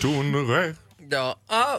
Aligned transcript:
tournerai. 0.00 0.74
Ja. 1.10 1.36
Ah, 1.46 1.76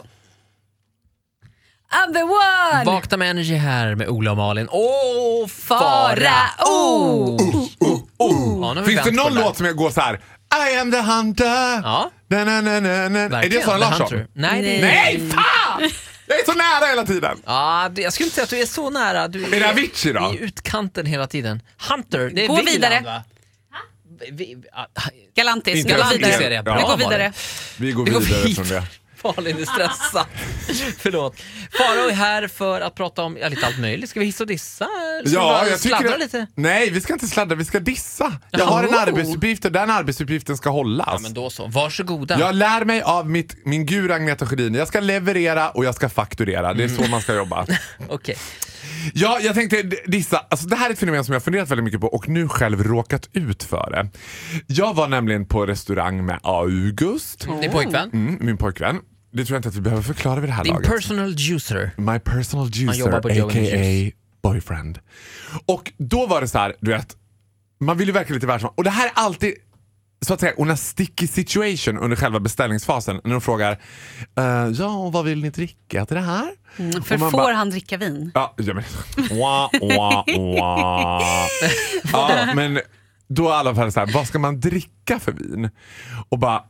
I'm 1.92 2.12
the 2.14 2.22
one! 2.22 2.84
vakna 2.84 3.16
med 3.16 3.30
Energy 3.30 3.54
här 3.54 3.94
med 3.94 4.08
Ola 4.08 4.30
och 4.30 4.36
Malin. 4.36 4.68
Åh, 4.70 5.46
Farao! 5.48 7.36
Ja, 8.18 8.74
nu 8.74 8.80
har 8.80 8.82
vi 8.82 8.82
Finns 8.84 9.04
det 9.04 9.10
vänt 9.10 9.22
på 9.22 9.28
någon 9.28 9.34
låt 9.34 9.56
som 9.56 9.66
jag 9.66 9.76
går 9.76 9.90
så 9.90 10.00
här? 10.00 10.20
I 10.72 10.78
am 10.78 10.90
the 10.92 11.00
hunter. 11.00 11.80
Ja. 11.82 12.10
Na, 12.28 12.44
na, 12.44 12.60
na, 12.60 12.80
na, 12.80 12.80
na. 12.80 12.94
Är 12.94 13.08
det 13.10 13.28
Verkligen, 13.28 13.62
Sara 13.64 13.74
The 13.74 13.80
Larsson? 13.80 14.00
Hunter. 14.00 14.26
Nej, 14.32 14.62
det 14.62 14.76
är... 14.78 14.82
Nej, 14.82 15.30
fan! 15.30 15.90
Jag 16.26 16.40
är 16.40 16.44
så 16.44 16.52
nära 16.52 16.86
hela 16.90 17.04
tiden. 17.06 17.38
Ja, 17.46 17.88
du- 17.92 18.02
jag 18.02 18.12
skulle 18.12 18.24
inte 18.26 18.34
säga 18.34 18.44
att 18.44 18.50
du 18.50 18.60
är 18.60 18.66
så 18.66 18.90
nära. 18.90 19.28
Du 19.28 19.44
Är 19.56 19.60
det 19.60 19.70
Avicii 19.70 20.12
då? 20.12 20.34
I 20.34 20.38
utkanten 20.44 21.06
hela 21.06 21.26
tiden. 21.26 21.62
Hunter, 21.90 22.30
det 22.34 22.44
är 22.44 22.48
Gå 22.48 22.54
Wieland, 22.56 22.68
vidare. 22.74 23.00
va? 23.04 23.22
Vi, 24.20 24.30
vi, 24.32 24.56
Galantis, 25.34 25.74
vi 25.74 25.82
går 25.82 25.90
Galantis. 25.90 26.26
vidare. 26.40 26.54
Ja. 26.54 26.62
Bra, 26.62 26.76
Vi 26.76 26.82
går 26.82 26.96
vidare. 26.96 27.32
Vi 27.76 27.92
går 27.92 28.04
Vi 28.04 28.10
vidare 28.10 28.54
från 28.54 28.68
det. 28.68 28.82
Malin 29.36 29.58
är 29.58 29.64
stressad. 29.64 30.26
Förlåt. 30.98 31.36
Farao 31.78 32.08
är 32.08 32.14
här 32.14 32.48
för 32.48 32.80
att 32.80 32.94
prata 32.94 33.22
om 33.22 33.36
ja, 33.40 33.48
lite 33.48 33.66
allt 33.66 33.78
möjligt. 33.78 34.10
Ska 34.10 34.20
vi 34.20 34.26
hissa 34.26 34.44
och 34.44 34.48
dissa? 34.48 34.84
Ska 35.24 35.30
vi 35.30 35.34
bara 35.36 35.76
sladdra 35.78 36.10
det- 36.10 36.18
lite? 36.18 36.46
Nej, 36.54 36.90
vi 36.90 37.00
ska 37.00 37.12
inte 37.12 37.26
sladdra, 37.26 37.56
vi 37.56 37.64
ska 37.64 37.80
dissa. 37.80 38.32
Jag 38.50 38.64
har 38.66 38.84
en 38.84 38.94
arbetsuppgift 38.94 39.64
och 39.64 39.72
den 39.72 39.90
arbetsuppgiften 39.90 40.56
ska 40.56 40.70
hållas. 40.70 41.08
Ja, 41.12 41.18
men 41.22 41.34
då 41.34 41.50
så. 41.50 41.66
Varsågoda. 41.66 42.38
Jag 42.40 42.54
lär 42.54 42.84
mig 42.84 43.02
av 43.02 43.30
mitt, 43.30 43.56
min 43.66 43.86
guru 43.86 44.12
Agneta 44.12 44.46
Sjödin. 44.46 44.74
Jag 44.74 44.88
ska 44.88 45.00
leverera 45.00 45.70
och 45.70 45.84
jag 45.84 45.94
ska 45.94 46.08
fakturera. 46.08 46.74
Det 46.74 46.84
är 46.84 46.88
så 46.88 47.02
man 47.10 47.20
ska 47.22 47.34
jobba. 47.34 47.66
Okej. 48.08 48.36
Ja, 49.14 49.38
jag 49.42 49.54
tänkte 49.54 49.82
dissa. 50.06 50.38
Alltså, 50.50 50.66
det 50.68 50.76
här 50.76 50.88
är 50.88 50.92
ett 50.92 50.98
fenomen 50.98 51.24
som 51.24 51.32
jag 51.32 51.42
funderat 51.44 51.70
väldigt 51.70 51.84
mycket 51.84 52.00
på 52.00 52.06
och 52.06 52.28
nu 52.28 52.48
själv 52.48 52.82
råkat 52.84 53.28
ut 53.32 53.62
för 53.62 53.90
det. 53.90 54.08
Jag 54.66 54.94
var 54.94 55.08
nämligen 55.08 55.46
på 55.46 55.66
restaurang 55.66 56.24
med 56.26 56.38
August, 56.42 57.48
Din 57.60 57.70
pojkvän? 57.72 58.10
mm, 58.12 58.38
min 58.40 58.56
pojkvän. 58.56 58.98
Det 59.32 59.44
tror 59.44 59.54
jag 59.54 59.58
inte 59.58 59.68
att 59.68 59.74
vi 59.76 59.80
behöver 59.80 60.02
förklara 60.02 60.40
vid 60.40 60.48
det 60.50 60.54
här 60.54 60.64
Din 60.64 60.72
laget. 60.72 60.88
personal 60.90 61.34
juicer. 61.36 61.90
My 61.96 62.18
personal 62.18 62.68
juicer, 62.72 63.08
a.k.a. 63.12 64.10
Boyfriend. 64.42 64.98
Och 65.66 65.92
då 65.98 66.26
var 66.26 66.40
det 66.40 66.48
så 66.48 66.58
här, 66.58 66.74
du 66.80 66.90
vet, 66.90 67.16
man 67.80 67.98
vill 67.98 68.06
ju 68.08 68.12
verka 68.12 68.34
lite 68.34 68.46
världsman. 68.46 68.72
Och 68.76 68.84
det 68.84 68.90
här 68.90 69.06
är 69.06 69.12
alltid 69.14 69.54
så 70.24 70.34
att 70.34 70.40
säga 70.40 70.52
on 70.56 70.70
a 70.70 70.76
sticky 70.76 71.26
situation 71.26 71.98
under 71.98 72.16
själva 72.16 72.40
beställningsfasen. 72.40 73.20
När 73.24 73.30
de 73.32 73.40
frågar, 73.40 73.72
eh, 74.38 74.44
ja 74.74 74.96
och 74.96 75.12
vad 75.12 75.24
vill 75.24 75.42
ni 75.42 75.50
dricka 75.50 76.06
till 76.06 76.16
det 76.16 76.22
här? 76.22 76.48
För 77.02 77.14
Och 77.14 77.20
man 77.20 77.30
får 77.30 77.38
bara- 77.38 77.54
han 77.54 77.70
dricka 77.70 77.96
vin? 77.96 78.30
Ja, 78.34 78.54
ja 78.56 78.74
men... 78.74 78.84
Wah, 79.38 79.68
wah, 79.80 80.24
wah. 80.26 81.22
ja, 82.12 82.52
men 82.54 82.80
då 83.28 83.44
i 83.44 83.52
alla 83.52 83.74
så 83.92 84.00
här, 84.00 84.12
vad 84.14 84.26
ska 84.26 84.38
man 84.38 84.60
dricka 84.60 85.18
för 85.20 85.32
vin? 85.32 85.70
Och 86.28 86.38
bara, 86.38 86.62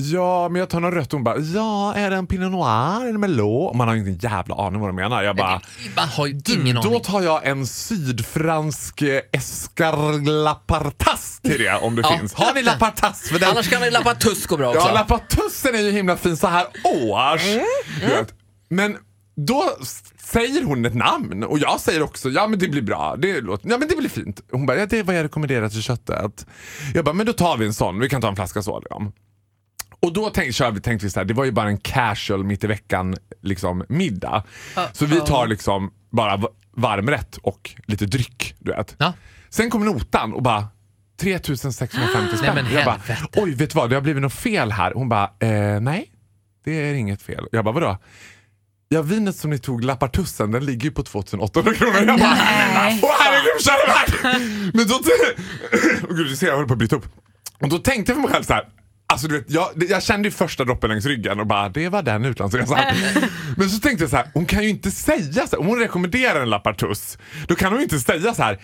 ja 0.00 0.48
men 0.48 0.58
jag 0.60 0.68
tar 0.70 0.80
något 0.80 0.94
rött. 0.94 1.12
Hon 1.12 1.24
bara, 1.24 1.38
ja 1.38 1.94
är 1.94 2.10
det 2.10 2.16
en 2.16 2.26
pinot 2.26 2.52
noir? 2.52 3.08
Är 3.08 3.36
det? 3.36 3.42
Och 3.42 3.76
Man 3.76 3.88
har 3.88 3.94
ju 3.94 4.00
ingen 4.00 4.18
jävla 4.18 4.54
aning 4.54 4.80
vad 4.80 4.88
de 4.88 4.96
menar. 4.96 5.22
Jag 5.22 5.36
bara, 5.36 5.60
Man 5.96 6.08
har 6.08 6.26
ingen 6.56 6.74
då 6.74 6.80
aning. 6.88 7.00
tar 7.00 7.22
jag 7.22 7.46
en 7.46 7.66
sydfransk 7.66 9.02
eh, 9.02 9.20
escarlapartas 9.32 11.40
till 11.42 11.58
det 11.58 11.74
om 11.82 11.96
det 11.96 12.02
Ja. 12.02 12.18
finns. 12.18 12.34
Har 12.34 12.54
ni 12.54 12.62
lapartas? 12.62 13.22
För 13.28 13.38
den, 13.38 13.50
Annars 13.50 13.70
kan 13.70 13.80
det 13.82 13.90
lappa 13.90 14.14
tusk 14.14 14.48
gå 14.48 14.56
bra 14.56 14.68
också. 14.68 14.88
Ja, 14.88 14.92
lapatussen 14.94 15.74
är 15.74 15.78
ju 15.82 15.90
himla 15.90 16.16
fin 16.16 16.36
så 16.36 16.46
här 16.46 16.66
års. 16.84 17.46
Mm. 17.46 17.64
Vet. 18.00 18.34
Men 18.70 18.96
då 19.36 19.64
säger 20.32 20.64
hon 20.64 20.84
ett 20.84 20.94
namn 20.94 21.44
och 21.44 21.58
jag 21.58 21.80
säger 21.80 22.02
också 22.02 22.28
ja 22.28 22.46
men 22.46 22.58
det 22.58 22.68
blir 22.68 22.82
bra, 22.82 23.16
det, 23.18 23.40
låter, 23.40 23.70
ja, 23.70 23.78
men 23.78 23.88
det 23.88 23.96
blir 23.96 24.08
fint. 24.08 24.40
Hon 24.52 24.66
bara 24.66 24.76
ja, 24.78 24.86
det 24.86 24.98
är 24.98 25.02
vad 25.02 25.16
jag 25.16 25.24
rekommenderar 25.24 25.68
till 25.68 25.82
köttet. 25.82 26.46
Jag 26.94 27.04
bara 27.04 27.14
men 27.14 27.26
då 27.26 27.32
tar 27.32 27.56
vi 27.56 27.66
en 27.66 27.74
sån, 27.74 27.98
vi 27.98 28.08
kan 28.08 28.20
ta 28.20 28.28
en 28.28 28.36
flaska 28.36 28.62
så. 28.62 28.80
Liksom. 28.80 29.12
Och 30.02 30.12
då 30.12 30.30
tänkte, 30.30 30.52
kör 30.52 30.70
vi, 30.70 30.80
tänkte 30.80 31.06
vi 31.06 31.10
så 31.10 31.20
här, 31.20 31.24
det 31.24 31.34
var 31.34 31.44
ju 31.44 31.52
bara 31.52 31.68
en 31.68 31.78
casual 31.78 32.44
mitt 32.44 32.64
i 32.64 32.66
veckan 32.66 33.16
liksom, 33.42 33.84
middag. 33.88 34.44
Så 34.92 35.06
vi 35.06 35.20
tar 35.20 35.46
liksom 35.46 35.92
bara 36.10 36.42
varmrätt 36.76 37.36
och 37.36 37.70
lite 37.86 38.06
dryck. 38.06 38.54
Du 38.58 38.72
vet. 38.72 38.96
Ja. 38.98 39.12
Sen 39.48 39.70
kom 39.70 39.84
notan 39.84 40.32
och 40.32 40.42
bara 40.42 40.68
3650 41.20 41.96
spänn. 42.36 42.64
Nej, 42.64 42.74
jag 42.74 42.84
bara, 42.84 43.00
oj 43.36 43.54
vet 43.54 43.70
du 43.70 43.76
vad, 43.76 43.90
det 43.90 43.96
har 43.96 44.02
blivit 44.02 44.22
något 44.22 44.32
fel 44.32 44.72
här. 44.72 44.92
Hon 44.94 45.08
bara, 45.08 45.30
eh, 45.40 45.80
nej 45.80 46.12
det 46.64 46.72
är 46.72 46.94
inget 46.94 47.22
fel. 47.22 47.46
Jag 47.52 47.64
bara, 47.64 47.74
vadå? 47.74 47.98
Ja 48.88 49.02
vinet 49.02 49.36
som 49.36 49.50
ni 49.50 49.58
tog, 49.58 49.84
Lappartussen, 49.84 50.50
den 50.50 50.66
ligger 50.66 50.84
ju 50.84 50.90
på 50.90 51.02
2800 51.02 51.74
kronor. 51.74 51.94
Jag 51.96 52.06
bara, 52.06 52.34
Nej. 52.34 53.00
åh 53.02 53.10
herregud 53.18 53.60
kära 53.60 53.76
värld! 53.86 54.42
Men 54.74 54.88
då... 54.88 54.94
Åh 56.08 56.16
gud, 56.16 56.26
du 56.26 56.36
ser 56.36 56.46
jag 56.46 56.54
håller 56.54 56.66
på 56.68 56.72
att 56.72 56.78
bryta 56.78 56.96
upp. 56.96 57.06
Och 57.60 57.68
då 57.68 57.78
tänkte 57.78 58.12
jag 58.12 58.16
för 58.16 58.22
mig 58.22 58.30
själv 58.30 58.42
så 58.42 58.52
här. 58.52 58.68
Alltså 59.18 59.28
du 59.28 59.38
vet, 59.38 59.50
jag, 59.50 59.68
jag 59.90 60.02
kände 60.02 60.28
ju 60.28 60.32
första 60.32 60.64
droppen 60.64 60.90
längs 60.90 61.06
ryggen 61.06 61.40
och 61.40 61.46
bara 61.46 61.68
det 61.68 61.88
var 61.88 62.02
den 62.02 62.24
utlandsresan. 62.24 62.78
Men 63.56 63.70
så 63.70 63.80
tänkte 63.80 64.02
jag 64.04 64.10
så 64.10 64.16
här, 64.16 64.26
hon 64.34 64.46
kan 64.46 64.62
ju 64.62 64.68
inte 64.68 64.90
säga 64.90 65.46
så 65.46 65.56
här, 65.56 65.60
om 65.60 65.66
hon 65.66 65.78
rekommenderar 65.78 66.42
en 66.42 66.50
Lappartuss, 66.50 67.18
då 67.48 67.54
kan 67.54 67.72
hon 67.72 67.78
ju 67.78 67.82
inte 67.82 68.00
säga 68.00 68.34
så 68.34 68.42
här. 68.42 68.58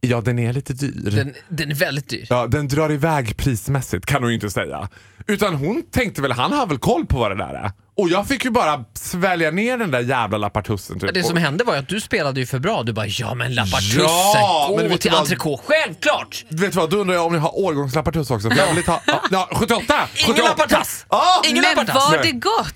Ja 0.00 0.20
den 0.20 0.38
är 0.38 0.52
lite 0.52 0.72
dyr. 0.72 1.10
Den, 1.10 1.34
den 1.48 1.70
är 1.70 1.74
väldigt 1.74 2.08
dyr. 2.08 2.26
Ja, 2.30 2.46
den 2.46 2.68
drar 2.68 2.92
iväg 2.92 3.36
prismässigt 3.36 4.06
kan 4.06 4.22
hon 4.22 4.30
ju 4.30 4.34
inte 4.34 4.50
säga. 4.50 4.88
Utan 5.26 5.54
hon 5.54 5.82
tänkte 5.90 6.22
väl, 6.22 6.32
han 6.32 6.52
har 6.52 6.66
väl 6.66 6.78
koll 6.78 7.06
på 7.06 7.18
vad 7.18 7.30
det 7.30 7.36
där 7.36 7.54
är. 7.54 7.72
Och 8.00 8.08
jag 8.10 8.28
fick 8.28 8.44
ju 8.44 8.50
bara 8.50 8.84
svälja 8.94 9.50
ner 9.50 9.76
den 9.78 9.90
där 9.90 10.00
jävla 10.00 10.38
lappartussen. 10.38 11.00
Typ. 11.00 11.14
Det 11.14 11.22
som 11.22 11.32
Och- 11.34 11.40
hände 11.40 11.64
var 11.64 11.72
ju 11.74 11.78
att 11.78 11.88
du 11.88 12.00
spelade 12.00 12.40
ju 12.40 12.46
för 12.46 12.58
bra. 12.58 12.82
Du 12.82 12.92
bara 12.92 13.06
ja 13.06 13.34
men 13.34 13.54
lappartussen, 13.54 14.00
Ja, 14.02 14.66
men 14.68 14.76
gå 14.76 14.82
vet 14.82 14.92
du 14.92 14.98
till 14.98 15.10
vad? 15.10 15.20
entrecote. 15.20 15.62
Självklart! 15.66 16.44
Vet 16.48 16.72
du 16.72 16.78
vad, 16.78 16.90
då 16.90 16.96
undrar 16.96 17.14
jag 17.14 17.26
om 17.26 17.32
ni 17.32 17.38
har 17.38 17.58
årgångslappartuss 17.58 18.30
också. 18.30 18.50
För 18.50 18.56
jag 18.56 18.74
vill 18.74 18.84
ta, 18.84 19.00
ja, 19.06 19.20
ja, 19.30 19.48
78! 19.52 19.94
Ingen 20.14 20.26
78. 20.26 20.48
lappartass! 20.48 21.06
Ja! 21.10 21.42
Ingen 21.44 21.54
Men 21.62 21.76
lappartass! 21.76 22.10
var 22.10 22.18
det 22.22 22.32
gott? 22.32 22.74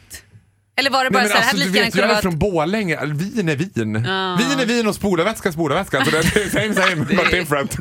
Eller 0.77 0.91
var 0.91 1.05
det 1.05 1.11
bara 1.11 1.23
Nej, 1.23 1.29
så 1.33 1.37
här, 1.37 1.41
alltså, 1.43 1.57
här 1.57 1.65
du 1.67 1.71
vet, 1.73 1.95
jag 1.95 2.11
är 2.11 2.23
från 2.23 2.39
Borlänge. 2.39 2.99
Vin 3.07 3.49
är 3.49 3.57
vin. 3.57 4.05
Ja. 4.07 4.37
Vin 4.39 4.61
är 4.61 4.67
vin 4.67 4.87
och 4.87 4.95
spolarvätska 4.95 5.49
är 5.49 5.53
spolarvätska. 5.53 6.05
Så 6.05 6.11
det 6.11 6.19
är 6.19 6.23
same 6.51 6.75
same 6.75 7.05
but 7.05 7.31
different. 7.31 7.77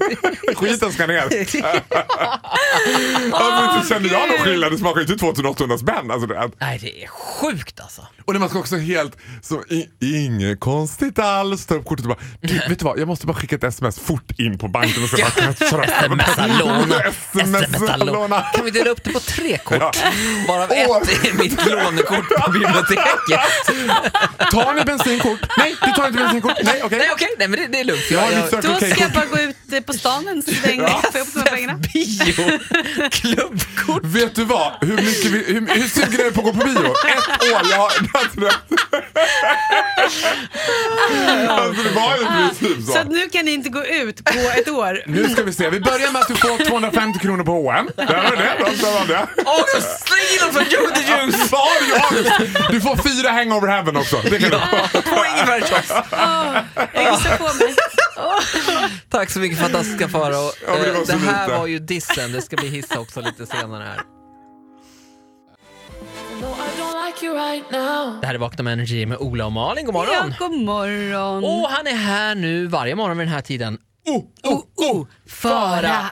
Skiten 0.57 0.91
ska 0.91 1.07
ner. 1.07 1.21
alltså, 3.31 3.75
inte 3.75 3.87
känner 3.89 4.09
jag 4.11 4.29
någon 4.29 4.37
skillnad. 4.37 4.71
Det 4.71 4.77
smakar 4.77 5.01
ju 5.01 5.07
inte 5.07 5.17
2800 5.19 5.77
spänn. 5.77 6.11
Alltså, 6.11 6.27
det 6.27 6.35
är- 6.37 6.51
Nej 6.59 6.79
det 6.81 7.03
är 7.03 7.07
sjukt 7.07 7.79
alltså. 7.79 8.07
Och 8.25 8.33
när 8.33 8.39
man 8.39 8.49
ska 8.49 8.59
också 8.59 8.77
helt, 8.77 9.17
så 9.41 9.63
inget 9.99 10.59
konstigt 10.59 11.19
alls, 11.19 11.65
ta 11.65 11.75
upp 11.75 11.85
kortet 11.85 12.05
och 12.05 12.09
bara, 12.09 12.19
du, 12.41 12.53
vet 12.69 12.79
du 12.79 12.85
vad, 12.85 12.99
jag 12.99 13.07
måste 13.07 13.25
bara 13.27 13.33
skicka 13.33 13.55
ett 13.55 13.63
sms 13.63 13.99
fort 13.99 14.31
in 14.39 14.57
på 14.57 14.67
banken 14.67 15.03
och 15.03 15.09
så 15.09 15.17
bara, 15.17 15.31
Smsa 15.53 16.47
låna. 16.47 16.95
Smsa 17.31 17.63
Smsa 17.77 17.97
låna. 17.97 18.11
låna. 18.13 18.41
Kan 18.41 18.65
vi 18.65 18.71
dela 18.71 18.89
upp 18.89 19.03
det 19.03 19.11
på 19.13 19.19
tre 19.19 19.57
kort? 19.57 19.77
Ja. 19.81 19.91
Åh. 20.69 21.01
ett 21.01 21.27
är 21.29 21.33
mitt 21.37 21.65
lånekort 21.65 22.29
på 22.45 22.51
biblioteket. 22.51 22.82
Tar 24.51 24.73
ni 24.73 24.83
bensinkort? 24.83 25.39
Nej, 25.57 25.75
du 25.85 25.91
tar 25.91 26.07
inte 26.07 26.17
bensinkort. 26.19 26.57
Nej, 26.63 26.81
okej. 26.83 26.97
Nej 26.99 27.09
okej, 27.11 27.27
nej 27.37 27.47
men 27.47 27.59
det, 27.59 27.67
det 27.67 27.79
är 27.79 27.83
lugnt. 27.83 28.11
Jag 28.11 28.19
har 28.19 28.29
mitt 28.35 28.49
Circle 28.49 28.69
Då 28.73 28.75
ska 28.95 29.01
jag 29.03 29.11
bara 29.11 29.25
gå 29.25 29.39
ut 29.39 29.55
eh, 29.73 29.79
på 29.79 29.93
stan 29.93 30.27
en 30.27 30.41
sväng 30.41 30.81
och 30.81 30.89
få 31.11 31.17
ihop 31.17 31.27
de 31.33 31.39
här 31.39 31.45
pengarna. 31.55 31.73
Bio, 31.93 32.59
klubbkort. 33.09 34.03
Vet 34.03 34.35
du 34.35 34.43
vad? 34.45 34.71
Hur, 34.81 34.95
mycket 34.95 35.25
vi, 35.25 35.53
hur, 35.53 35.67
hur 35.67 35.87
sugen 35.87 36.19
är 36.19 36.23
du 36.23 36.31
på 36.31 36.39
att 36.39 36.45
gå 36.45 36.53
på 36.61 36.65
bio? 36.65 36.79
Ett 37.07 37.43
år! 37.53 37.61
Jag 37.71 37.77
har, 37.77 37.91
alltså, 38.13 38.39
det, 38.39 38.51
det 41.83 41.89
var 41.95 42.17
ju 42.17 42.25
princip 42.25 42.85
Så 42.85 42.91
så. 42.91 42.97
att 42.99 43.07
nu 43.07 43.29
kan 43.29 43.45
ni 43.45 43.51
inte 43.51 43.69
gå 43.69 43.85
ut 43.85 44.23
på 44.25 44.39
ett 44.57 44.67
år. 44.69 45.01
Nu 45.05 45.29
ska 45.29 45.43
vi 45.43 45.53
se. 45.53 45.69
Vi 45.69 45.79
börjar 45.79 46.11
med 46.11 46.21
att 46.21 46.27
du 46.27 46.35
får 46.35 46.65
250 46.65 47.19
kronor 47.19 47.43
på 47.43 47.51
H&M. 47.51 47.89
Där 47.95 48.05
var 48.05 48.35
det. 48.35 48.75
Där 48.81 48.91
var 48.91 49.05
det. 49.07 49.27
In 50.33 50.53
från 50.53 50.63
Joe 50.63 50.89
the 50.95 51.01
Juice! 51.01 51.51
Vad 51.51 51.61
har 51.61 52.72
du 52.73 52.81
får 52.81 52.95
fyra 52.95 53.29
hangover 53.31 53.67
heaven 53.67 53.97
också. 53.97 54.17
Det 54.23 54.39
kan 54.39 54.49
du 54.49 54.57
få. 54.59 55.01
Två 55.01 55.25
ingefärschops. 55.35 55.89
Jag 56.93 57.11
gissar 57.11 57.37
på 57.37 57.43
mig. 57.65 57.75
Tack 59.09 59.29
så 59.29 59.39
mycket 59.39 59.59
fantastiska 59.59 60.09
Farao. 60.09 60.51
Ja, 60.67 60.73
det 60.83 60.91
var 60.91 60.99
Eh, 60.99 61.05
det 61.07 61.13
här 61.13 61.45
lite. 61.47 61.57
var 61.59 61.67
ju 61.67 61.79
dissen, 61.79 62.31
det 62.31 62.41
ska 62.41 62.55
bli 62.55 62.67
hissa 62.69 62.99
också 62.99 63.21
lite 63.21 63.45
senare 63.45 63.83
här. 63.83 64.01
Det 68.21 68.27
här 68.27 68.33
är 68.33 68.37
Vakna 68.37 68.63
med 68.63 68.73
Energy 68.73 69.05
med 69.05 69.17
Ola 69.17 69.45
och 69.45 69.51
Malin, 69.51 69.85
god 69.85 69.95
Ja, 69.95 69.99
morgon! 69.99 70.33
god 70.39 70.51
morgon. 70.59 71.43
Och 71.43 71.69
han 71.69 71.87
är 71.87 71.95
här 71.95 72.35
nu 72.35 72.67
varje 72.67 72.95
morgon 72.95 73.17
vid 73.17 73.27
den 73.27 73.33
här 73.33 73.41
tiden. 73.41 73.77
Oh, 74.05 74.23
oh, 74.43 74.61
oh. 74.75 75.07
Fara. 75.29 75.81
Me, 75.81 76.09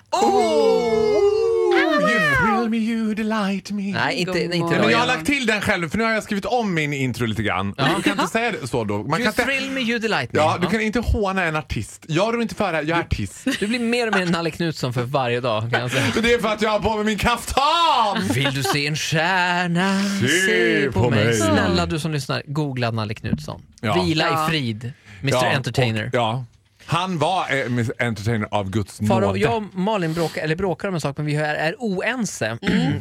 delight 3.48 3.72
me. 3.72 3.92
Nej, 3.94 4.16
inte, 4.16 4.44
inte. 4.44 4.80
Men 4.80 4.90
jag 4.90 4.98
har 4.98 5.08
lagt 5.08 5.26
till 5.26 5.46
den 5.46 5.62
själv 5.62 5.90
för 5.90 5.98
nu 5.98 6.04
har 6.04 6.12
jag 6.12 6.24
skrivit 6.24 6.46
om 6.46 6.74
min 6.74 6.94
intro 6.94 7.26
lite 7.26 7.44
grann. 7.44 7.74
Du 7.98 8.04
kan 8.04 8.12
inte 8.20 8.28
säga 8.32 8.52
det 8.52 8.68
så 8.68 8.84
då. 8.84 8.98
Man 8.98 9.10
kan 9.10 9.20
You 9.20 9.28
inte, 9.28 9.44
thrill 9.44 9.72
me, 9.72 9.82
you 9.82 10.00
delight 10.00 10.34
me. 10.34 10.40
ja, 10.40 10.58
du 10.62 10.68
kan 10.68 10.82
inte 10.82 11.00
håna 11.00 11.44
en 11.44 11.56
artist. 11.56 12.06
Jag 12.08 12.34
rår 12.34 12.42
inte 12.42 12.56
för 12.56 12.72
det 12.72 12.78
här, 12.78 12.84
jag 12.86 12.98
är 12.98 13.02
artist. 13.04 13.48
Du 13.60 13.68
blir 13.68 13.80
mer 13.80 14.08
och 14.08 14.16
mer 14.16 14.26
Nalle 14.26 14.52
Knutsson 14.52 14.94
för 14.94 15.04
varje 15.04 15.40
dag 15.42 15.72
kan 15.72 15.82
jag 15.82 15.92
säga. 15.92 16.04
Det 16.22 16.34
är 16.34 16.40
för 16.40 16.48
att 16.50 16.62
jag 16.62 16.70
har 16.70 16.80
på 16.80 16.96
mig 16.96 17.06
min 17.06 17.18
kaftan! 17.18 18.28
Vill 18.34 18.54
du 18.54 18.64
se 18.64 18.88
en 18.88 18.96
stjärna? 18.96 20.00
Se 20.48 20.92
på 20.92 21.10
mig. 21.10 21.34
Snälla 21.34 21.86
du 21.86 22.00
som 22.00 22.12
lyssnar, 22.12 22.44
googla 22.46 22.92
Nalle 22.92 23.14
Knutsson. 23.14 23.62
Ja. 23.82 24.04
Vila 24.04 24.26
Ja. 24.32 24.48
i 24.48 24.50
frid, 24.50 24.94
Mr 25.22 25.34
Ja, 25.34 25.46
Entertainer. 25.46 26.06
Och, 26.08 26.14
ja. 26.14 26.46
Han 26.86 27.18
var 27.18 27.46
eh, 27.56 28.08
entertainer 28.08 28.48
av 28.52 28.70
Guds 28.70 29.00
Faro, 29.08 29.20
nåde. 29.20 29.40
jag 29.40 29.58
och 29.58 29.64
Malin 29.74 30.14
bråkar, 30.14 30.42
eller 30.42 30.56
bråkar 30.56 30.88
om 30.88 30.94
en 30.94 31.02
sak 31.02 31.18
men 31.18 31.26
vi 31.26 31.36
är, 31.36 31.56
är 31.56 31.76
oense. 31.80 32.58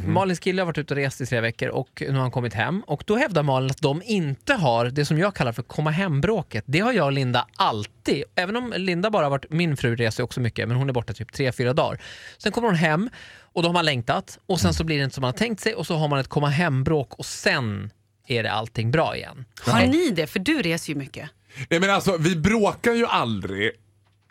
Malins 0.07 0.39
kille 0.39 0.63
har 0.63 0.67
varit 0.67 0.79
ute 0.79 0.95
och 0.95 0.99
rest 1.01 1.21
i 1.21 1.27
tre 1.27 1.41
veckor 1.41 1.69
och 1.69 2.03
nu 2.07 2.13
har 2.13 2.21
han 2.21 2.31
kommit 2.31 2.55
hem. 2.55 2.83
Och 2.87 3.03
då 3.07 3.17
hävdar 3.17 3.43
Malin 3.43 3.71
att 3.71 3.83
de 3.83 4.03
inte 4.05 4.55
har 4.55 4.85
det 4.85 5.05
som 5.05 5.19
jag 5.19 5.35
kallar 5.35 5.53
för 5.53 5.63
komma 5.63 5.91
hem-bråket. 5.91 6.65
Det 6.67 6.81
har 6.81 6.93
jag 6.93 7.07
och 7.07 7.13
Linda 7.13 7.47
alltid. 7.57 8.25
Även 8.35 8.57
om 8.57 8.73
Linda 8.77 9.11
bara 9.11 9.25
har 9.25 9.31
varit, 9.31 9.51
min 9.51 9.77
fru 9.77 9.97
reser 9.97 10.23
också 10.23 10.41
mycket 10.41 10.69
men 10.69 10.77
hon 10.77 10.89
är 10.89 10.93
borta 10.93 11.13
typ 11.13 11.33
tre 11.33 11.53
fyra 11.53 11.73
dagar. 11.73 12.01
Sen 12.39 12.53
kommer 12.53 12.69
hon 12.69 12.77
hem 12.77 13.11
och 13.53 13.63
då 13.63 13.69
har 13.69 13.75
man 13.75 13.85
längtat 13.85 14.39
och 14.47 14.61
sen 14.61 14.75
så 14.75 14.85
blir 14.85 14.99
det 14.99 15.05
inte 15.05 15.15
som 15.15 15.23
man 15.23 15.29
har 15.29 15.39
tänkt 15.39 15.61
sig 15.61 15.75
och 15.75 15.87
så 15.87 15.95
har 15.97 16.09
man 16.09 16.19
ett 16.19 16.29
komma 16.29 16.49
hem-bråk 16.49 17.15
och 17.15 17.27
sen 17.27 17.91
är 18.27 18.43
det 18.43 18.53
allting 18.53 18.91
bra 18.91 19.17
igen. 19.17 19.45
Har 19.61 19.87
ni 19.87 20.11
det? 20.11 20.27
För 20.27 20.39
du 20.39 20.63
reser 20.63 20.93
ju 20.93 20.99
mycket. 20.99 21.31
Nej, 21.71 21.81
men 21.81 21.91
alltså, 21.91 22.17
vi 22.17 22.37
bråkar 22.37 22.93
ju 22.93 23.07
aldrig. 23.07 23.71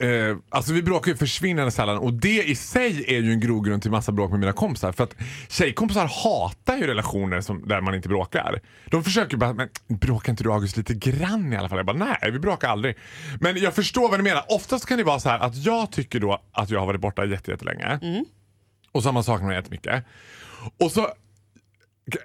Eh, 0.02 0.38
alltså 0.50 0.74
vi 0.74 0.84
bråkar 0.84 1.12
ju 1.12 1.18
försvinnande 1.18 1.72
sällan 1.72 1.98
och 1.98 2.14
det 2.14 2.44
i 2.44 2.56
sig 2.56 3.06
är 3.08 3.20
ju 3.22 3.32
en 3.32 3.40
grogrund 3.40 3.82
till 3.82 3.92
massa 3.92 4.12
bråk 4.12 4.32
med 4.32 4.40
mina 4.40 4.52
kompisar. 4.54 4.92
För 4.92 5.04
att 5.04 5.16
tjejkompisar 5.50 6.06
hatar 6.24 6.78
ju 6.78 6.88
relationer 6.88 7.42
som, 7.42 7.68
där 7.68 7.82
man 7.82 7.96
inte 7.96 8.10
bråkar. 8.10 8.60
De 8.86 9.04
försöker 9.04 9.38
bara, 9.38 9.54
men 9.54 9.70
bråkar 9.88 10.32
inte 10.34 10.44
du 10.44 10.52
August 10.54 10.78
lite 10.78 10.94
grann 10.94 11.54
i 11.54 11.58
alla 11.58 11.70
fall? 11.70 11.78
Jag 11.78 11.86
bara, 11.86 11.98
nej 11.98 12.18
vi 12.32 12.40
bråkar 12.40 12.68
aldrig. 12.70 12.98
Men 13.40 13.58
jag 13.58 13.74
förstår 13.76 14.10
vad 14.10 14.20
ni 14.20 14.24
menar. 14.24 14.44
Oftast 14.50 14.86
kan 14.86 14.98
det 14.98 15.04
vara 15.04 15.20
så 15.20 15.30
här 15.30 15.40
att 15.40 15.56
jag 15.56 15.92
tycker 15.92 16.20
då 16.20 16.42
att 16.52 16.70
jag 16.70 16.80
har 16.80 16.88
varit 16.88 17.02
borta 17.02 17.26
jätte- 17.26 17.52
jättelänge. 17.52 18.00
Och 18.92 19.04
så 19.04 19.08
har 19.10 19.14
man 19.14 19.24
saknat 19.24 19.48
mig 19.48 19.56
jättemycket. 19.56 20.06
Och 20.80 20.92
så 20.92 21.08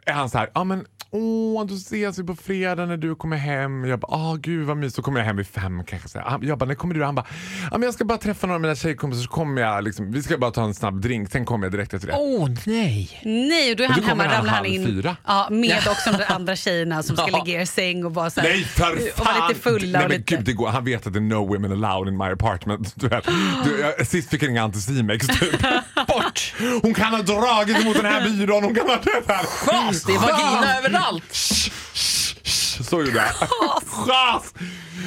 är 0.07 0.13
han 0.13 0.31
så 0.31 0.39
här, 0.39 0.51
ja 0.55 0.65
men 0.65 0.87
åh, 1.17 1.67
då 1.67 1.75
ses 1.75 2.19
vi 2.19 2.25
på 2.25 2.37
fredag 2.37 2.87
när 2.87 2.97
du 2.97 3.15
kommer 3.15 3.37
hem. 3.37 3.85
Jag 3.85 3.99
bara, 4.01 4.13
ah 4.17 4.35
gud 4.35 4.67
vad 4.67 4.77
mysigt. 4.77 4.97
Så 4.97 5.03
kommer 5.03 5.21
jag 5.21 5.27
hem 5.27 5.37
vid 5.37 5.47
fem 5.47 5.85
kanske. 5.85 6.09
Så 6.09 6.19
här. 6.19 6.27
Han- 6.31 6.41
Jag 6.47 6.59
bara, 6.59 6.65
när 6.67 6.75
kommer 6.75 6.95
du? 6.95 7.05
Han 7.05 7.15
bara, 7.15 7.27
men 7.71 7.83
jag 7.83 7.95
ska 7.95 8.05
bara 8.05 8.19
träffa 8.19 8.47
några 8.47 8.55
av 8.55 8.61
mina 8.61 8.75
tjejkompisar 8.75 9.23
så 9.23 9.29
kommer 9.29 9.63
jag 9.63 9.85
liksom, 9.85 10.13
vi 10.13 10.23
ska 10.23 10.39
bara 10.39 10.51
ta 10.51 10.65
en 10.65 10.75
snabb 10.75 11.01
drink, 11.01 11.31
sen 11.33 11.45
kommer 11.45 11.67
jag 11.67 11.73
direkt 11.73 11.95
efter 11.95 12.09
det. 12.09 12.15
Åh 12.17 12.49
nej! 12.67 13.21
Nej, 13.25 13.71
och 13.71 13.77
då 13.77 13.85
är 13.85 13.89
Och 13.89 13.95
han 13.95 14.03
då 14.03 14.09
kommer 14.11 14.25
hemma, 14.25 14.39
ramlar 14.39 14.53
han 14.53 14.67
in 14.67 14.87
fyra. 14.87 15.17
ja, 15.27 15.49
med 15.51 15.79
också 15.91 16.11
de 16.13 16.25
andra 16.35 16.57
tjejerna 16.57 17.03
som 17.03 17.17
ska 17.17 17.27
ligga 17.45 17.59
i 17.59 17.63
er 17.63 17.65
säng 17.65 18.05
och 18.05 18.15
vara 18.15 18.31
så 18.31 18.41
här, 18.41 18.49
Nej 18.49 18.65
för 18.65 18.93
och 18.93 18.99
vara 19.19 19.35
fan! 19.35 19.49
lite 19.49 19.61
fulla 19.61 19.99
Nej, 19.99 20.05
och 20.05 20.11
men 20.11 20.19
lite... 20.19 20.37
gud, 20.37 20.45
det 20.45 20.53
går. 20.53 20.69
Han 20.69 20.85
vet 20.85 21.07
att 21.07 21.13
det 21.13 21.19
är 21.19 21.21
no 21.21 21.35
women 21.55 21.73
allowed 21.85 22.09
in 22.13 22.19
my 22.19 22.25
apartment. 22.25 22.93
Du 22.97 23.09
vet. 23.09 23.25
Du, 23.65 23.81
jag, 23.99 24.07
sist 24.07 24.31
fick 24.31 24.43
jag 24.43 24.49
ringa 24.49 24.63
Anticimex. 24.63 25.27
Typ. 25.27 25.61
Bort! 26.09 26.55
Hon 26.83 26.95
kan 26.95 27.13
ha 27.15 27.23
dragit 27.23 27.85
mot 27.85 27.97
den 27.97 28.05
här 28.07 28.25
byrån. 28.31 28.65
Hon 28.65 28.75
kan 28.75 28.87
ha 28.89 28.97
det 29.05 29.33
här. 29.33 29.45
Schas! 29.45 30.03
Det 30.03 30.13
är 30.13 30.19
vagina 30.19 30.79
överallt! 30.79 31.04
Shh, 31.33 31.71
shh, 31.95 32.37
shh. 32.43 32.83
Så 32.83 32.97
gjorde 33.01 33.11
jag. 33.11 33.49
Schas! 33.87 34.55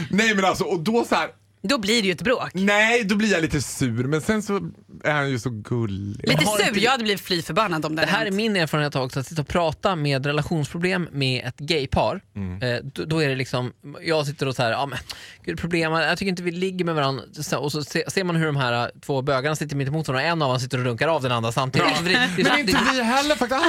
Nej 0.10 0.36
men 0.36 0.46
alltså, 0.46 0.64
och 0.64 0.80
då 0.80 1.04
så 1.06 1.16
här. 1.16 1.30
Då 1.62 1.78
blir 1.78 2.02
det 2.02 2.06
ju 2.08 2.12
ett 2.12 2.22
bråk. 2.22 2.50
Nej, 2.54 3.04
då 3.04 3.16
blir 3.16 3.32
jag 3.32 3.42
lite 3.42 3.62
sur. 3.62 4.04
Men 4.04 4.22
sen 4.22 4.42
så 4.44 4.60
är 5.04 5.12
han 5.14 5.30
ju 5.30 5.40
så 5.40 5.50
gullig. 5.50 6.30
Lite 6.30 6.46
sur, 6.46 6.68
inte- 6.68 6.80
jag 6.80 6.92
hade 6.92 7.04
blivit 7.04 7.22
fly 7.22 7.42
förbannad 7.42 7.86
om 7.86 7.96
det 7.96 8.02
Det 8.02 8.08
här 8.08 8.22
är 8.22 8.24
hänt. 8.26 8.36
min 8.36 8.56
erfarenhet 8.56 8.96
också, 8.96 9.20
att 9.20 9.28
sitta 9.28 9.42
och 9.42 9.48
prata 9.48 9.96
med 9.96 10.26
relationsproblem 10.26 11.08
med 11.12 11.46
ett 11.48 11.58
gaypar. 11.58 12.22
Mm. 12.36 12.62
Eh, 12.62 12.80
då, 12.84 13.06
då 13.06 13.20
är 13.24 13.30
det 13.30 13.36
liksom, 13.36 13.74
jag 14.02 14.26
sitter 14.28 14.48
och 14.48 14.56
så 14.56 14.64
här, 14.64 14.72
ja 14.72 14.86
men 14.86 15.00
gud 15.46 15.60
problem, 15.60 15.92
jag 15.94 16.18
tycker 16.18 16.30
inte 16.30 16.44
vi 16.44 16.52
ligger 16.52 16.86
med 16.86 16.96
varandra. 16.96 17.24
Så- 17.42 17.58
Och 17.58 17.72
så 17.72 17.84
se- 17.84 18.10
ser 18.12 18.24
man 18.24 18.36
hur 18.36 18.46
de 18.46 18.56
här 18.56 18.84
eh, 18.84 18.90
två 19.06 19.22
bögarna 19.22 19.56
sitter 19.56 19.76
mitt 19.76 19.88
emot 19.88 20.08
varandra 20.08 20.26
och 20.26 20.32
en 20.32 20.42
av 20.42 20.50
dem 20.50 20.60
sitter 20.60 20.78
och 20.78 20.84
runkar 20.84 21.08
av 21.08 21.22
den 21.24 21.32
andra 21.32 21.52
samtidigt. 21.52 21.88
Det, 22.04 22.10
det, 22.10 22.44
Men 22.44 22.44
det, 22.44 22.60
inte 22.72 22.80
vi 22.94 23.02
heller 23.04 23.36
faktiskt. 23.36 23.62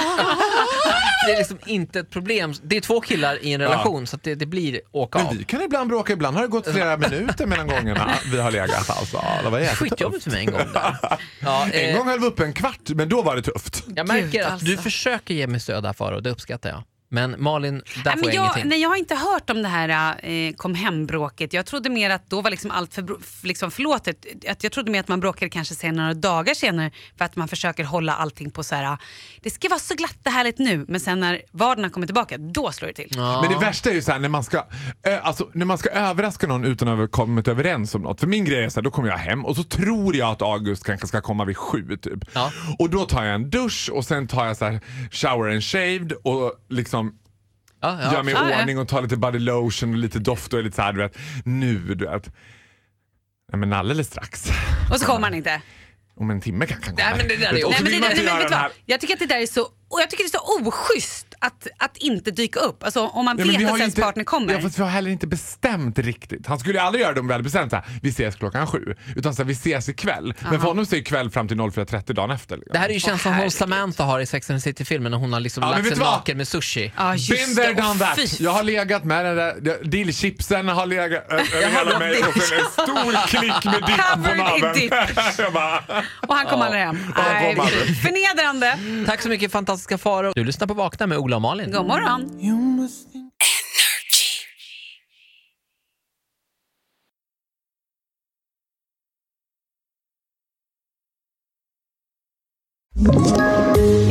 det 1.27 1.33
är 1.33 1.39
liksom 1.39 1.59
inte 1.67 2.01
ett 2.01 2.11
problem. 2.11 2.55
Det 2.63 2.77
är 2.77 2.81
två 2.81 3.01
killar 3.01 3.45
i 3.45 3.53
en 3.53 3.61
relation 3.61 4.07
så 4.07 4.17
att 4.17 4.23
det, 4.23 4.35
det 4.35 4.47
blir 4.47 4.81
åka 4.93 5.19
av. 5.19 5.25
Men 5.25 5.39
vi 5.39 5.45
kan 5.45 5.63
ibland 5.63 5.89
bråka. 5.89 6.13
Ibland 6.13 6.37
har 6.37 6.43
det 6.43 6.49
gått 6.49 6.73
flera 6.73 6.97
minuter 7.09 7.47
mellan 7.47 7.69
gångerna 7.89 8.15
vi 8.33 8.41
har 8.41 8.51
legat. 8.51 8.91
Alltså, 8.91 9.25
det 9.45 9.51
var. 9.51 9.61
Skitjobbigt 9.61 10.25
för 10.25 10.31
mig 10.31 10.41
en 10.41 10.47
gång 10.53 10.73
där. 10.73 10.97
Ja, 11.41 11.67
En 11.73 11.91
eh, 11.91 11.97
gång 11.99 12.07
höll 12.09 12.21
vi 12.21 12.27
upp 12.27 12.41
en 12.41 12.53
kvart, 12.53 12.89
men 12.89 13.09
då 13.09 13.23
var 13.23 13.37
det 13.37 13.43
tufft. 13.43 13.85
jag 13.97 14.09
märker 14.09 14.27
Gud, 14.29 14.43
att 14.43 14.61
du 14.61 14.71
alltså. 14.73 14.83
försöker 14.83 15.35
ge 15.35 15.47
mig 15.47 15.61
stöd 15.61 15.87
här 15.87 15.93
Faro, 15.93 16.21
det 16.21 16.31
uppskattar 16.31 16.71
jag. 16.71 16.83
Men 17.11 17.43
Malin, 17.43 17.83
där 18.05 18.11
får 18.11 18.19
men 18.19 18.25
jag, 18.25 18.35
jag, 18.35 18.45
ingenting. 18.45 18.69
nej, 18.69 18.81
jag 18.81 18.89
har 18.89 18.97
inte 18.97 19.15
hört 19.15 19.51
om 19.51 19.63
det 19.63 19.69
här 19.69 20.21
eh, 20.25 20.53
kom 20.53 20.75
hem-bråket. 20.75 21.53
Jag 21.53 21.67
trodde 21.67 21.91
mer 21.91 22.11
att 22.11 22.31
då 22.31 22.41
var 22.41 22.51
liksom 22.51 22.71
allt 22.71 22.95
för, 22.95 23.07
liksom 23.47 23.71
förlåtet. 23.71 24.27
Att 24.49 24.63
jag 24.63 24.73
trodde 24.73 24.91
mer 24.91 25.01
att 25.01 25.09
man 25.09 25.21
bråkade 25.21 25.51
kanske 25.51 25.75
sen 25.75 25.95
några 25.95 26.15
dagar 26.15 26.55
senare 26.55 26.91
för 27.19 27.25
att 27.25 27.37
man 27.37 27.49
försöker 27.49 27.85
hålla 27.85 28.15
allting 28.15 28.51
på 28.51 28.63
så 28.65 28.75
här. 28.75 28.99
Det 29.43 29.51
ska 29.51 29.69
vara 29.69 29.79
så 29.79 29.95
glatt 29.95 30.19
och 30.27 30.33
härligt 30.33 30.59
nu 30.59 30.85
men 30.89 31.01
sen 31.01 31.21
när 31.21 31.43
vardagen 31.53 31.91
kommer 31.91 32.07
tillbaka 32.07 32.39
då 32.39 32.73
slår 32.73 32.89
det 32.89 32.95
till. 32.95 33.13
Ja. 33.17 33.41
Men 33.43 33.53
det 33.53 33.67
värsta 33.67 33.91
är 33.91 33.95
ju 33.95 34.03
så 34.03 34.13
här, 34.13 34.19
när 34.19 34.29
man 34.29 34.45
ska, 34.45 34.65
ö, 35.03 35.19
alltså, 35.23 35.49
när 35.53 35.67
man 35.67 35.79
ska 35.79 35.91
överraska 35.91 36.47
någon 36.47 36.65
utan 36.65 36.89
att 36.89 36.99
ha 36.99 37.09
kommit 37.09 37.49
överens 37.49 37.95
om 37.95 38.03
något. 38.03 38.21
För 38.21 38.27
min 38.27 38.45
grej 38.45 38.65
är 38.65 38.69
så 38.69 38.81
här, 38.81 38.85
då 38.85 38.91
kommer 38.91 39.09
jag 39.09 39.19
hem 39.19 39.45
och 39.45 39.57
så 39.57 39.63
tror 39.63 40.17
jag 40.17 40.31
att 40.31 40.43
August 40.43 40.85
kanske 40.85 41.07
ska 41.07 41.21
komma 41.21 41.45
vid 41.45 41.57
sju 41.57 41.97
typ. 41.97 42.19
Ja. 42.33 42.53
Och 42.79 42.91
då 42.91 43.05
tar 43.05 43.25
jag 43.25 43.35
en 43.35 43.51
dusch 43.51 43.91
och 43.93 44.05
sen 44.05 44.29
tar 44.29 44.47
jag 44.47 44.57
så 44.57 44.65
här 44.65 44.81
shower 45.11 45.51
and 45.51 45.65
shaved 45.65 46.13
och 46.13 46.53
liksom 46.69 46.98
ja, 47.81 47.99
ja. 48.03 48.13
gör 48.13 48.23
mig 48.23 48.35
i 48.35 48.37
ja. 48.37 48.61
ordning 48.61 48.79
och 48.79 48.89
tar 48.89 49.03
lite 49.03 49.17
body 49.17 49.39
lotion 49.39 49.91
och 49.91 49.99
lite 49.99 50.19
doft 50.19 50.53
och 50.53 50.59
är 50.59 50.63
lite 50.63 50.77
så 50.77 50.83
här, 50.83 50.93
du 50.93 50.99
vet, 50.99 51.19
nu 51.45 51.95
du 51.95 52.07
vet. 52.07 52.31
Nej 53.53 53.61
men 53.61 53.73
alldeles 53.73 54.07
strax. 54.07 54.51
Och 54.91 55.01
så 55.01 55.07
kommer 55.07 55.21
man 55.21 55.35
inte. 55.35 55.63
Om 56.15 56.31
en 56.31 56.41
timme 56.41 56.67
kan 56.67 56.75
han 56.75 56.83
komma. 56.83 57.09
Nej, 57.09 57.19
men 57.19 57.29
det 57.29 57.37
där 57.37 57.47
är 57.47 57.53
Nej, 57.53 57.63
men 57.83 57.85
det, 57.85 57.91
det, 57.91 58.25
men, 58.25 58.39
vet 58.39 58.51
vad? 58.51 58.71
Jag 58.87 59.01
tycker 59.01 59.15
att 59.15 59.21
det 59.21 59.27
där 59.27 59.41
är 59.41 59.47
så, 59.47 59.69
och 59.91 60.01
jag 60.01 60.11
tycker 60.11 60.25
det 60.25 60.29
är 60.29 60.39
så 60.63 60.69
oschysst 60.69 61.27
att, 61.41 61.67
att 61.79 61.97
inte 61.97 62.31
dyka 62.31 62.61
upp. 62.61 62.83
Alltså, 62.85 63.07
om 63.07 63.25
man 63.25 63.39
Ja, 63.39 63.45
men 63.45 63.59
vet 63.61 63.71
att 63.73 63.81
ens 63.81 63.95
partner 63.95 64.25
kommer. 64.25 64.53
Ja, 64.53 64.61
fast 64.61 64.79
vi 64.79 64.83
har 64.83 64.91
heller 64.91 65.11
inte 65.11 65.27
bestämt 65.27 65.99
riktigt. 65.99 66.47
Han 66.47 66.59
skulle 66.59 66.75
ju 66.75 66.81
aldrig 66.81 67.03
göra 67.03 67.13
det 67.15 67.21
om 67.21 67.27
vi 67.27 67.33
hade 67.33 67.45
bestämt 67.45 67.73
att 67.73 67.85
vi 68.03 68.09
ses 68.09 68.35
klockan 68.37 68.67
sju. 68.67 68.95
Utan 69.17 69.35
så 69.35 69.43
här, 69.43 69.47
vi 69.47 69.53
ses 69.53 69.89
ikväll. 69.89 70.35
Men 70.51 70.61
för 70.61 70.69
honom 70.69 70.87
så 70.87 70.97
är 70.97 71.01
kväll 71.03 71.31
fram 71.31 71.49
till 71.49 71.57
04.30 71.57 72.13
dagen 72.13 72.31
efter. 72.31 72.57
Liksom. 72.57 72.73
Det 72.73 72.79
här 72.79 72.89
är 72.89 72.93
ju 72.95 73.01
känslan 73.01 73.41
som. 73.41 73.51
Samantha 73.51 74.05
har 74.05 74.21
i 74.21 74.27
Sex 74.27 74.51
and 74.51 74.59
the 74.59 74.63
City-filmen 74.63 75.11
när 75.13 75.19
hon 75.19 75.33
har 75.33 75.41
liksom 75.41 75.63
Ja, 75.63 75.71
lagt 75.71 75.89
sig 75.89 75.97
naken 75.97 76.37
med 76.37 76.49
sushi. 76.49 76.93
Just 77.17 77.31
Been 77.31 77.55
there, 77.57 77.73
det. 77.75 77.83
done 77.83 77.99
that. 77.99 78.41
Jag 78.41 78.51
har 78.51 78.63
legat 78.63 79.05
med 79.05 79.25
den 79.27 79.37
där 79.37 79.85
dillchipsen 79.85 80.69
har 80.69 80.87
legat 80.87 81.27
över 81.33 81.69
hela 81.71 81.99
mig 81.99 82.19
och 82.25 82.43
sen 82.43 82.59
en 82.59 82.65
stor 82.87 83.27
klick 83.27 83.65
med 83.65 83.75
dipp 83.75 83.97
på 83.97 84.03
Covered 84.15 84.77
in 84.77 84.91
naveln. 84.91 86.05
Och 86.29 86.35
han 86.35 86.47
kommer 86.47 86.65
aldrig 86.65 86.83
hem. 86.83 86.99
Nej, 87.17 87.55
kom 87.57 87.67
förnedrande. 88.03 88.79
Tack 89.07 89.23
så 89.23 89.29
mycket 89.29 89.53
fantastiska 89.79 89.99
Faro. 89.99 90.33
Du 90.35 90.45
lyssnar 90.45 90.67
på 90.67 90.75
Vakna 90.75 91.07
med 91.07 91.19
Ola 91.19 91.37
och 91.37 91.43
Malin. 91.43 91.73
God 91.73 91.87
morgon. 91.87 92.23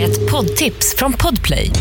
Ett 0.02 0.32
poddtips 0.32 0.96
från 0.98 1.14
Podplay. 1.14 1.72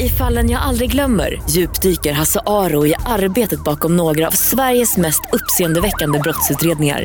I 0.00 0.08
fallen 0.08 0.50
jag 0.50 0.62
aldrig 0.62 0.90
glömmer 0.90 1.42
djupdyker 1.50 2.12
Hasse 2.12 2.40
Aro 2.46 2.86
i 2.86 2.94
arbetet 3.06 3.64
bakom 3.64 3.96
några 3.96 4.26
av 4.26 4.30
Sveriges 4.30 4.96
mest 4.96 5.20
uppseendeväckande 5.32 6.18
brottsutredningar. 6.18 7.04